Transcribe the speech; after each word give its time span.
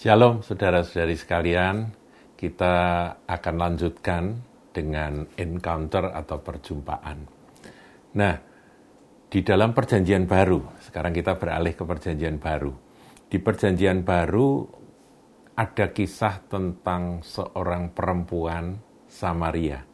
Shalom 0.00 0.40
saudara-saudari 0.40 1.12
sekalian, 1.12 1.92
kita 2.32 2.72
akan 3.28 3.54
lanjutkan 3.60 4.40
dengan 4.72 5.28
encounter 5.36 6.16
atau 6.16 6.40
perjumpaan. 6.40 7.28
Nah, 8.16 8.32
di 9.28 9.44
dalam 9.44 9.76
perjanjian 9.76 10.24
baru, 10.24 10.80
sekarang 10.80 11.12
kita 11.12 11.36
beralih 11.36 11.76
ke 11.76 11.84
perjanjian 11.84 12.40
baru. 12.40 12.72
Di 13.28 13.44
perjanjian 13.44 14.00
baru 14.00 14.64
ada 15.60 15.92
kisah 15.92 16.48
tentang 16.48 17.20
seorang 17.20 17.92
perempuan 17.92 18.80
Samaria 19.04 19.84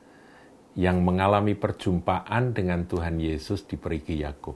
yang 0.78 1.02
mengalami 1.02 1.58
perjumpaan 1.58 2.54
dengan 2.54 2.86
Tuhan 2.86 3.18
Yesus 3.18 3.66
di 3.66 3.74
perigi 3.74 4.22
Yakub. 4.22 4.54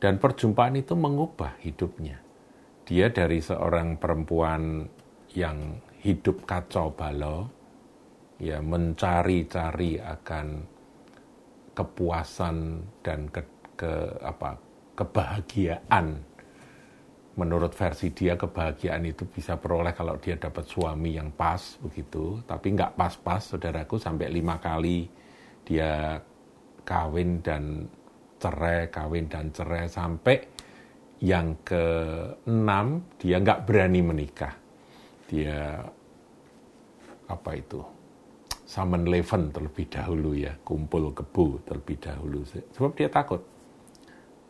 Dan 0.00 0.16
perjumpaan 0.16 0.80
itu 0.80 0.96
mengubah 0.96 1.60
hidupnya 1.60 2.24
dia 2.86 3.10
dari 3.10 3.42
seorang 3.42 3.98
perempuan 3.98 4.86
yang 5.34 5.82
hidup 6.06 6.46
kacau 6.46 6.94
balau, 6.94 7.50
ya 8.38 8.62
mencari-cari 8.62 9.98
akan 9.98 10.46
kepuasan 11.74 12.80
dan 13.02 13.26
ke, 13.28 13.42
ke 13.74 13.92
apa 14.22 14.54
kebahagiaan. 14.94 16.22
Menurut 17.36 17.76
versi 17.76 18.14
dia 18.16 18.32
kebahagiaan 18.38 19.04
itu 19.04 19.28
bisa 19.28 19.60
peroleh 19.60 19.92
kalau 19.92 20.16
dia 20.16 20.40
dapat 20.40 20.64
suami 20.64 21.18
yang 21.18 21.28
pas 21.34 21.76
begitu, 21.84 22.40
tapi 22.48 22.72
nggak 22.72 22.96
pas-pas, 22.96 23.42
saudaraku 23.44 24.00
sampai 24.00 24.32
lima 24.32 24.56
kali 24.56 25.10
dia 25.66 26.22
kawin 26.86 27.42
dan 27.42 27.90
cerai, 28.38 28.88
kawin 28.88 29.26
dan 29.26 29.50
cerai 29.50 29.90
sampai 29.90 30.55
yang 31.20 31.56
keenam 31.64 33.00
dia 33.16 33.40
nggak 33.40 33.64
berani 33.64 34.00
menikah. 34.04 34.52
Dia 35.26 35.80
apa 37.26 37.50
itu? 37.56 37.80
Summon 38.66 39.06
leven 39.06 39.54
terlebih 39.54 39.86
dahulu 39.86 40.34
ya 40.34 40.52
kumpul 40.66 41.14
kebu 41.14 41.64
terlebih 41.64 41.96
dahulu. 42.02 42.42
Sebab 42.46 42.92
dia 42.98 43.08
takut. 43.08 43.40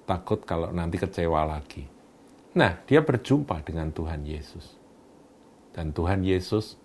Takut 0.08 0.40
kalau 0.42 0.72
nanti 0.72 0.96
kecewa 0.98 1.46
lagi. 1.46 1.86
Nah 2.56 2.80
dia 2.88 3.04
berjumpa 3.04 3.62
dengan 3.62 3.92
Tuhan 3.92 4.24
Yesus. 4.24 4.80
Dan 5.76 5.92
Tuhan 5.92 6.24
Yesus 6.24 6.80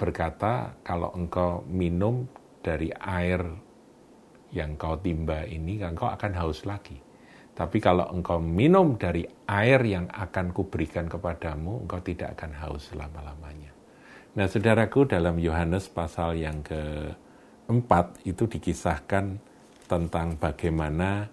berkata 0.00 0.72
kalau 0.80 1.12
engkau 1.12 1.62
minum 1.68 2.24
dari 2.64 2.88
air 2.96 3.44
yang 4.50 4.74
kau 4.80 4.96
timba 4.96 5.44
ini 5.44 5.78
engkau 5.84 6.08
akan 6.08 6.32
haus 6.36 6.64
lagi 6.64 7.11
tapi 7.52 7.84
kalau 7.84 8.08
engkau 8.08 8.40
minum 8.40 8.96
dari 8.96 9.28
air 9.44 9.80
yang 9.84 10.08
akan 10.08 10.56
kuberikan 10.56 11.04
kepadamu, 11.04 11.84
engkau 11.84 12.00
tidak 12.00 12.40
akan 12.40 12.52
haus 12.56 12.88
selama-lamanya. 12.88 13.68
Nah, 14.32 14.48
saudaraku, 14.48 15.04
dalam 15.04 15.36
Yohanes 15.36 15.92
pasal 15.92 16.40
yang 16.40 16.64
keempat 16.64 18.24
itu 18.24 18.48
dikisahkan 18.48 19.36
tentang 19.84 20.40
bagaimana 20.40 21.28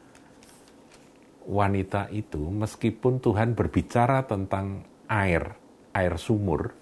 wanita 1.48 2.11
itu, 2.11 2.52
meskipun 2.52 3.23
Tuhan 3.23 3.56
berbicara 3.56 4.28
tentang 4.28 4.83
air, 5.08 5.56
air 5.95 6.20
sumur, 6.20 6.76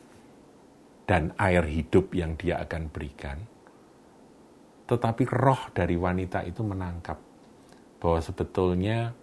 dan 1.05 1.37
air 1.37 1.61
hidup 1.69 2.11
yang 2.17 2.33
dia 2.35 2.57
akan 2.65 2.89
berikan, 2.89 3.37
tetapi 4.89 5.23
roh 5.29 5.69
dari 5.71 5.95
wanita 5.95 6.41
itu 6.43 6.65
menangkap 6.65 7.15
bahwa 8.01 8.19
sebetulnya 8.19 9.15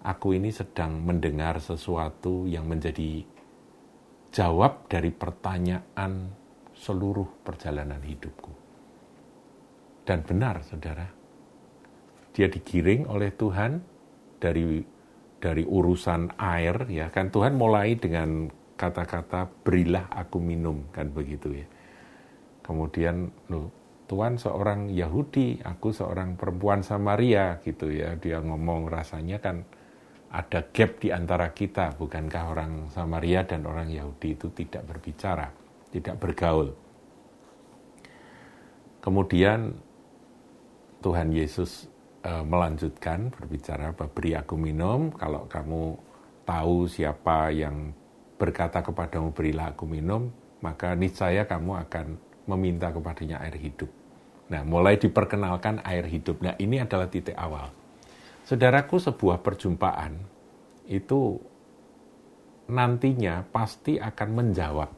aku 0.00 0.36
ini 0.36 0.48
sedang 0.48 1.04
mendengar 1.04 1.60
sesuatu 1.60 2.48
yang 2.48 2.64
menjadi 2.64 3.24
jawab 4.32 4.88
dari 4.88 5.12
pertanyaan 5.12 6.32
seluruh 6.72 7.28
perjalanan 7.44 8.00
hidupku. 8.00 8.52
Dan 10.06 10.24
benar, 10.24 10.64
saudara, 10.64 11.06
dia 12.32 12.48
digiring 12.48 13.04
oleh 13.10 13.30
Tuhan 13.34 13.84
dari 14.40 14.80
dari 15.40 15.64
urusan 15.64 16.36
air, 16.36 16.88
ya 16.92 17.08
kan 17.08 17.32
Tuhan 17.32 17.56
mulai 17.56 17.96
dengan 17.96 18.48
kata-kata 18.76 19.48
berilah 19.64 20.08
aku 20.12 20.40
minum, 20.40 20.88
kan 20.92 21.08
begitu 21.12 21.52
ya. 21.52 21.68
Kemudian, 22.60 23.28
loh, 23.48 23.72
Tuhan 24.10 24.36
seorang 24.36 24.90
Yahudi, 24.90 25.62
aku 25.62 25.94
seorang 25.94 26.34
perempuan 26.34 26.82
Samaria 26.82 27.62
gitu 27.62 27.88
ya. 27.94 28.18
Dia 28.18 28.42
ngomong 28.42 28.90
rasanya 28.90 29.38
kan 29.38 29.62
ada 30.30 30.62
gap 30.70 31.02
di 31.02 31.10
antara 31.10 31.50
kita, 31.50 31.98
bukankah 31.98 32.54
orang 32.54 32.72
Samaria 32.94 33.42
dan 33.42 33.66
orang 33.66 33.90
Yahudi 33.90 34.38
itu 34.38 34.46
tidak 34.54 34.86
berbicara, 34.86 35.50
tidak 35.90 36.22
bergaul. 36.22 36.70
Kemudian 39.02 39.74
Tuhan 41.02 41.34
Yesus 41.34 41.90
e, 42.22 42.30
melanjutkan 42.46 43.34
berbicara, 43.34 43.90
beri 43.90 44.38
aku 44.38 44.54
minum, 44.54 45.10
kalau 45.10 45.50
kamu 45.50 45.98
tahu 46.46 46.86
siapa 46.86 47.50
yang 47.50 47.90
berkata 48.38 48.86
kepadamu 48.86 49.34
berilah 49.34 49.74
aku 49.74 49.82
minum, 49.82 50.30
maka 50.62 50.94
niscaya 50.94 51.42
kamu 51.42 51.74
akan 51.90 52.06
meminta 52.46 52.94
kepadanya 52.94 53.42
air 53.42 53.58
hidup. 53.58 53.90
Nah, 54.46 54.62
mulai 54.62 54.94
diperkenalkan 54.94 55.82
air 55.82 56.06
hidup. 56.06 56.38
Nah, 56.38 56.54
ini 56.62 56.78
adalah 56.78 57.10
titik 57.10 57.34
awal 57.34 57.79
Saudaraku, 58.44 58.98
sebuah 58.98 59.42
perjumpaan 59.44 60.18
itu 60.90 61.38
nantinya 62.70 63.46
pasti 63.50 63.98
akan 63.98 64.28
menjawab 64.30 64.90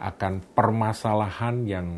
akan 0.00 0.40
permasalahan 0.56 1.56
yang 1.68 1.88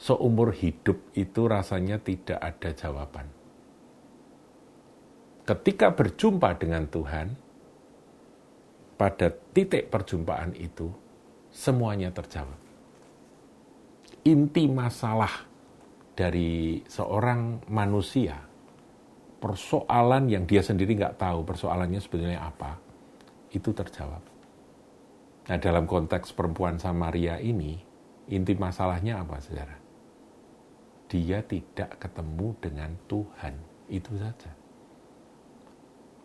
seumur 0.00 0.56
hidup 0.56 0.96
itu 1.12 1.44
rasanya 1.44 2.00
tidak 2.00 2.40
ada 2.40 2.70
jawaban. 2.72 3.28
Ketika 5.46 5.92
berjumpa 5.92 6.58
dengan 6.58 6.88
Tuhan, 6.88 7.28
pada 8.96 9.28
titik 9.52 9.92
perjumpaan 9.92 10.56
itu, 10.56 10.88
semuanya 11.52 12.10
terjawab. 12.10 12.58
Inti 14.26 14.66
masalah 14.66 15.46
dari 16.16 16.82
seorang 16.88 17.62
manusia 17.70 18.42
persoalan 19.38 20.28
yang 20.32 20.44
dia 20.48 20.64
sendiri 20.64 20.96
nggak 20.96 21.20
tahu 21.20 21.44
persoalannya 21.44 22.00
sebetulnya 22.00 22.40
apa, 22.42 22.80
itu 23.52 23.70
terjawab. 23.72 24.22
Nah 25.46 25.58
dalam 25.62 25.86
konteks 25.86 26.34
perempuan 26.34 26.80
Samaria 26.80 27.38
ini, 27.38 27.78
inti 28.32 28.54
masalahnya 28.58 29.22
apa 29.22 29.38
saudara? 29.38 29.76
Dia 31.06 31.38
tidak 31.46 32.02
ketemu 32.02 32.48
dengan 32.58 32.90
Tuhan, 33.06 33.54
itu 33.86 34.10
saja. 34.18 34.50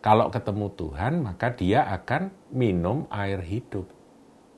Kalau 0.02 0.26
ketemu 0.34 0.66
Tuhan, 0.74 1.22
maka 1.22 1.54
dia 1.54 1.86
akan 1.86 2.34
minum 2.50 3.06
air 3.06 3.38
hidup. 3.38 3.86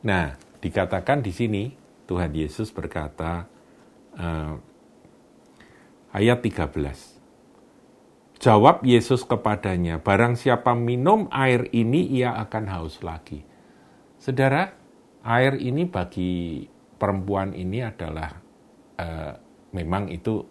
Nah, 0.00 0.40
dikatakan 0.64 1.20
di 1.20 1.36
sini, 1.36 1.76
Tuhan 2.08 2.32
Yesus 2.32 2.72
berkata, 2.72 3.44
uh, 4.16 4.56
ayat 6.16 6.40
13, 6.40 7.13
Jawab 8.44 8.84
Yesus 8.84 9.24
kepadanya, 9.24 10.04
barang 10.04 10.36
siapa 10.36 10.76
minum 10.76 11.32
air 11.32 11.64
ini 11.72 12.04
ia 12.12 12.36
akan 12.36 12.68
haus 12.76 13.00
lagi. 13.00 13.40
Saudara, 14.20 14.68
air 15.24 15.56
ini 15.56 15.88
bagi 15.88 16.60
perempuan 17.00 17.56
ini 17.56 17.80
adalah 17.80 18.36
uh, 19.00 19.32
memang 19.72 20.12
itu 20.12 20.44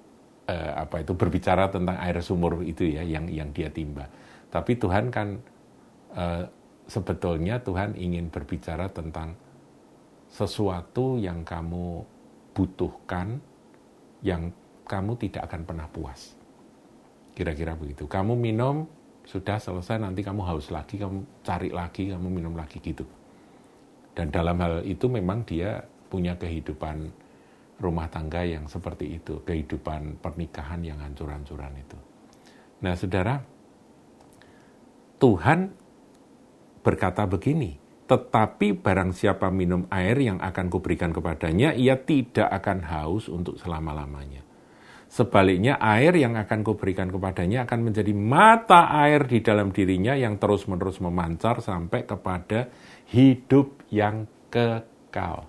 uh, 0.49 0.73
apa 0.73 1.05
itu 1.05 1.13
berbicara 1.13 1.69
tentang 1.69 2.01
air 2.01 2.17
sumur 2.25 2.65
itu 2.65 2.81
ya 2.81 3.05
yang 3.05 3.29
yang 3.29 3.53
dia 3.53 3.69
timba. 3.69 4.09
Tapi 4.49 4.73
Tuhan 4.73 5.13
kan 5.13 5.37
uh, 6.17 6.49
sebetulnya 6.89 7.61
Tuhan 7.61 7.93
ingin 7.93 8.33
berbicara 8.33 8.89
tentang 8.89 9.37
sesuatu 10.33 11.21
yang 11.21 11.45
kamu 11.45 12.01
butuhkan 12.57 13.37
yang 14.25 14.49
kamu 14.89 15.13
tidak 15.21 15.45
akan 15.45 15.61
pernah 15.61 15.85
puas. 15.93 16.41
Kira-kira 17.33 17.73
begitu. 17.73 18.05
Kamu 18.05 18.37
minum, 18.37 18.85
sudah 19.25 19.57
selesai, 19.57 19.97
nanti 19.97 20.21
kamu 20.21 20.45
haus 20.45 20.69
lagi, 20.69 21.01
kamu 21.01 21.25
cari 21.41 21.69
lagi, 21.73 22.13
kamu 22.13 22.27
minum 22.29 22.53
lagi 22.53 22.77
gitu. 22.77 23.05
Dan 24.13 24.29
dalam 24.29 24.57
hal 24.61 24.85
itu 24.85 25.09
memang 25.09 25.41
dia 25.41 25.81
punya 26.13 26.37
kehidupan 26.37 27.09
rumah 27.81 28.05
tangga 28.07 28.45
yang 28.45 28.69
seperti 28.69 29.17
itu, 29.17 29.41
kehidupan 29.41 30.21
pernikahan 30.21 30.85
yang 30.85 31.01
hancur-hancuran 31.01 31.73
itu. 31.81 31.97
Nah, 32.85 32.93
saudara, 32.93 33.41
Tuhan 35.17 35.73
berkata 36.85 37.25
begini, 37.25 37.79
tetapi 38.05 38.77
barang 38.77 39.15
siapa 39.15 39.49
minum 39.49 39.87
air 39.89 40.19
yang 40.19 40.37
akan 40.37 40.69
kuberikan 40.69 41.09
kepadanya, 41.09 41.73
ia 41.73 41.97
tidak 41.97 42.51
akan 42.51 42.85
haus 42.85 43.25
untuk 43.31 43.57
selama-lamanya. 43.57 44.43
Sebaliknya 45.13 45.77
air 45.77 46.17
yang 46.17 46.33
akan 46.33 46.65
kuberikan 46.65 47.13
kepadanya 47.13 47.69
akan 47.69 47.85
menjadi 47.85 48.09
mata 48.17 48.89
air 49.05 49.21
di 49.29 49.45
dalam 49.45 49.69
dirinya 49.69 50.17
yang 50.17 50.41
terus-menerus 50.41 50.97
memancar 51.05 51.61
sampai 51.61 52.09
kepada 52.09 52.73
hidup 53.13 53.77
yang 53.93 54.25
kekal. 54.49 55.45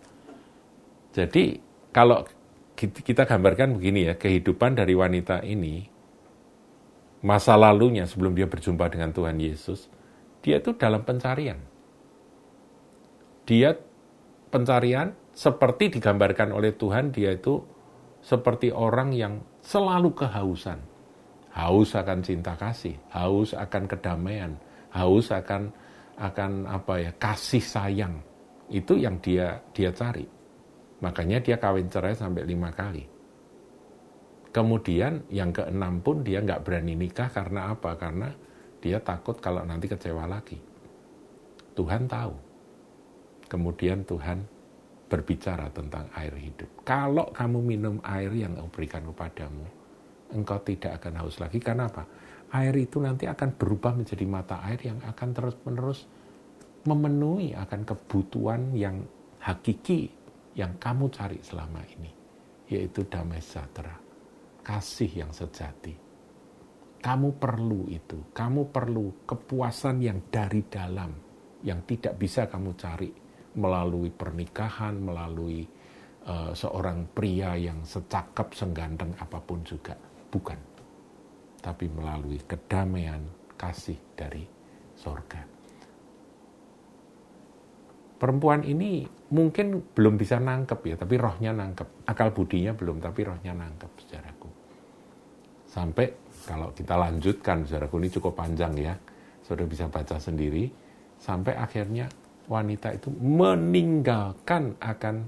Jadi 1.16 1.64
kalau 1.96 2.28
kita 2.76 3.24
gambarkan 3.24 3.80
begini 3.80 4.12
ya, 4.12 4.20
kehidupan 4.20 4.76
dari 4.76 4.92
wanita 4.92 5.40
ini, 5.48 5.88
masa 7.24 7.56
lalunya 7.56 8.04
sebelum 8.04 8.36
dia 8.36 8.44
berjumpa 8.44 8.92
dengan 8.92 9.16
Tuhan 9.16 9.40
Yesus, 9.40 9.88
dia 10.44 10.60
itu 10.60 10.76
dalam 10.76 11.08
pencarian. 11.08 11.56
Dia 13.48 13.80
pencarian 14.52 15.16
seperti 15.32 15.88
digambarkan 15.88 16.52
oleh 16.52 16.76
Tuhan, 16.76 17.16
dia 17.16 17.32
itu 17.32 17.64
seperti 18.20 18.68
orang 18.68 19.16
yang 19.16 19.40
selalu 19.64 20.12
kehausan. 20.12 20.78
Haus 21.54 21.94
akan 21.94 22.18
cinta 22.18 22.52
kasih, 22.58 22.98
haus 23.14 23.54
akan 23.54 23.86
kedamaian, 23.86 24.52
haus 24.90 25.30
akan 25.30 25.70
akan 26.18 26.66
apa 26.66 26.94
ya 26.98 27.10
kasih 27.18 27.62
sayang 27.62 28.14
itu 28.70 28.98
yang 28.98 29.18
dia 29.18 29.58
dia 29.74 29.90
cari 29.90 30.26
Makanya 31.04 31.44
dia 31.44 31.60
kawin 31.60 31.92
cerai 31.92 32.16
sampai 32.16 32.48
lima 32.48 32.72
kali. 32.72 33.04
Kemudian 34.54 35.20
yang 35.28 35.52
keenam 35.52 36.00
pun 36.00 36.24
dia 36.24 36.40
nggak 36.40 36.64
berani 36.64 36.96
nikah 36.96 37.28
karena 37.28 37.74
apa? 37.76 37.92
Karena 38.00 38.32
dia 38.80 38.96
takut 39.04 39.36
kalau 39.36 39.60
nanti 39.68 39.84
kecewa 39.84 40.24
lagi. 40.24 40.56
Tuhan 41.76 42.08
tahu. 42.08 42.32
Kemudian 43.52 44.00
Tuhan 44.08 44.40
berbicara 45.06 45.68
tentang 45.70 46.08
air 46.16 46.34
hidup. 46.34 46.82
Kalau 46.82 47.30
kamu 47.30 47.58
minum 47.60 47.96
air 48.02 48.32
yang 48.32 48.56
aku 48.56 48.80
berikan 48.80 49.04
kepadamu, 49.04 49.64
engkau 50.32 50.58
tidak 50.64 51.00
akan 51.00 51.22
haus 51.22 51.38
lagi. 51.38 51.60
Karena 51.60 51.86
apa? 51.86 52.04
Air 52.54 52.74
itu 52.78 53.02
nanti 53.02 53.26
akan 53.26 53.54
berubah 53.58 53.98
menjadi 53.98 54.24
mata 54.24 54.62
air 54.62 54.78
yang 54.82 55.02
akan 55.02 55.28
terus-menerus 55.34 56.06
memenuhi 56.84 57.56
akan 57.56 57.80
kebutuhan 57.88 58.76
yang 58.76 59.00
hakiki 59.40 60.12
yang 60.54 60.76
kamu 60.76 61.08
cari 61.10 61.40
selama 61.40 61.80
ini, 61.96 62.12
yaitu 62.68 63.08
damai 63.08 63.40
sejahtera, 63.40 63.96
kasih 64.60 65.24
yang 65.24 65.32
sejati. 65.32 65.96
Kamu 67.00 67.36
perlu 67.36 67.88
itu, 67.92 68.32
kamu 68.32 68.72
perlu 68.72 69.28
kepuasan 69.28 70.00
yang 70.00 70.24
dari 70.28 70.64
dalam, 70.68 71.12
yang 71.64 71.84
tidak 71.84 72.16
bisa 72.16 72.48
kamu 72.48 72.72
cari 72.76 73.23
melalui 73.54 74.10
pernikahan, 74.10 74.98
melalui 74.98 75.66
uh, 76.26 76.52
seorang 76.54 77.06
pria 77.10 77.54
yang 77.54 77.82
secakap, 77.86 78.54
sengganteng 78.54 79.14
apa 79.18 79.38
pun 79.42 79.62
juga. 79.62 79.94
Bukan. 80.30 80.58
Tapi 81.62 81.86
melalui 81.88 82.42
kedamaian, 82.44 83.22
kasih 83.54 83.96
dari 84.18 84.44
sorga 84.98 85.54
perempuan 88.24 88.64
ini 88.64 89.04
mungkin 89.36 89.84
belum 89.92 90.16
bisa 90.16 90.40
nangkep 90.40 90.80
ya, 90.88 90.96
tapi 90.96 91.20
rohnya 91.20 91.52
nangkep. 91.52 92.08
Akal 92.08 92.32
budinya 92.32 92.72
belum, 92.72 92.96
tapi 93.04 93.20
rohnya 93.20 93.52
nangkep, 93.52 93.90
saudaraku. 94.00 94.48
Sampai 95.68 96.16
kalau 96.48 96.72
kita 96.72 96.96
lanjutkan, 96.96 97.68
saudaraku 97.68 98.00
ini 98.00 98.08
cukup 98.08 98.32
panjang 98.32 98.72
ya, 98.80 98.96
saudara 99.44 99.68
bisa 99.68 99.92
baca 99.92 100.16
sendiri, 100.16 100.72
sampai 101.20 101.52
akhirnya 101.52 102.08
wanita 102.50 102.94
itu 102.96 103.08
meninggalkan 103.14 104.76
akan 104.80 105.24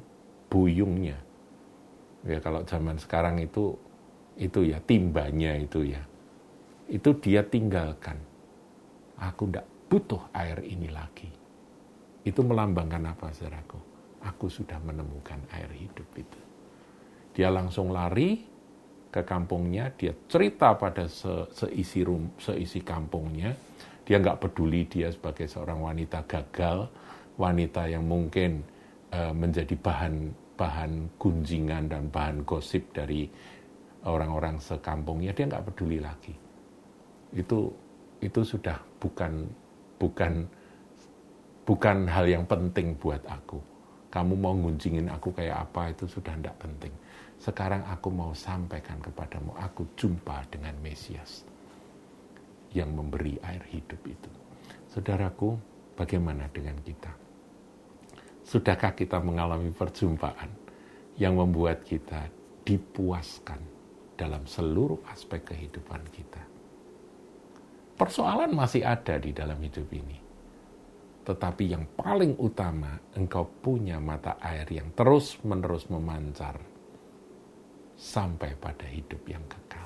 buyungnya. 0.53 1.17
Ya 2.27 2.39
kalau 2.43 2.67
zaman 2.67 2.99
sekarang 2.99 3.39
itu 3.39 3.77
itu 4.37 4.69
ya 4.69 4.79
timbanya 4.85 5.57
itu 5.57 5.87
ya. 5.87 6.03
Itu 6.87 7.17
dia 7.19 7.43
tinggalkan. 7.43 8.19
Aku 9.17 9.49
tidak 9.49 9.65
butuh 9.89 10.23
air 10.37 10.61
ini 10.61 10.93
lagi 10.93 11.47
itu 12.27 12.43
melambangkan 12.43 13.15
apa, 13.15 13.31
saudaraku? 13.31 13.79
Aku 14.27 14.51
sudah 14.51 14.83
menemukan 14.83 15.39
air 15.55 15.71
hidup 15.79 16.11
itu. 16.19 16.41
Dia 17.39 17.55
langsung 17.55 17.95
lari 17.95 18.43
ke 19.15 19.23
kampungnya, 19.23 19.95
dia 19.95 20.11
cerita 20.27 20.75
pada 20.75 21.07
se 21.07 21.31
seisi 21.55 22.03
rum, 22.03 22.35
seisi 22.43 22.83
kampungnya. 22.83 23.55
Dia 24.07 24.23
nggak 24.23 24.39
peduli 24.39 24.87
dia 24.87 25.11
sebagai 25.11 25.51
seorang 25.51 25.83
wanita 25.83 26.23
gagal, 26.31 26.87
wanita 27.35 27.91
yang 27.91 28.07
mungkin 28.07 28.63
uh, 29.11 29.35
menjadi 29.35 29.75
bahan 29.75 30.31
bahan 30.55 31.19
gunjingan 31.19 31.91
dan 31.91 32.07
bahan 32.09 32.47
gosip 32.47 32.87
dari 32.95 33.27
orang-orang 34.07 34.63
sekampungnya. 34.63 35.35
Dia 35.35 35.51
nggak 35.51 35.75
peduli 35.75 35.99
lagi. 35.99 36.31
Itu 37.35 37.75
itu 38.23 38.41
sudah 38.47 38.79
bukan 39.03 39.43
bukan 39.99 40.47
bukan 41.67 42.07
hal 42.07 42.31
yang 42.31 42.47
penting 42.47 42.95
buat 43.03 43.27
aku. 43.27 43.59
Kamu 44.15 44.39
mau 44.39 44.55
ngunjingin 44.55 45.11
aku 45.11 45.35
kayak 45.35 45.67
apa 45.67 45.91
itu 45.91 46.07
sudah 46.07 46.33
tidak 46.39 46.55
penting. 46.63 46.95
Sekarang 47.43 47.83
aku 47.91 48.09
mau 48.09 48.31
sampaikan 48.33 49.03
kepadamu, 49.03 49.53
aku 49.61 49.85
jumpa 49.99 50.47
dengan 50.49 50.73
Mesias 50.81 51.46
yang 52.77 52.93
memberi 52.93 53.41
air 53.41 53.65
hidup 53.73 54.01
itu. 54.05 54.31
Saudaraku, 54.93 55.57
bagaimana 55.97 56.45
dengan 56.53 56.77
kita? 56.85 57.13
Sudahkah 58.45 58.93
kita 58.93 59.17
mengalami 59.25 59.73
perjumpaan 59.73 60.53
yang 61.17 61.41
membuat 61.41 61.83
kita 61.83 62.29
dipuaskan 62.63 63.59
dalam 64.15 64.45
seluruh 64.45 65.01
aspek 65.09 65.57
kehidupan 65.57 66.05
kita? 66.13 66.43
Persoalan 67.97 68.53
masih 68.53 68.85
ada 68.85 69.17
di 69.17 69.33
dalam 69.33 69.57
hidup 69.57 69.89
ini 69.89 70.27
tetapi 71.27 71.75
yang 71.75 71.91
paling 71.99 72.39
utama, 72.39 72.95
engkau 73.19 73.51
punya 73.59 73.99
mata 73.99 74.39
air 74.39 74.63
yang 74.71 74.95
terus-menerus 74.95 75.91
memancar 75.91 76.55
sampai 77.99 78.55
pada 78.55 78.87
hidup 78.87 79.27
yang 79.27 79.43
kekal. 79.51 79.86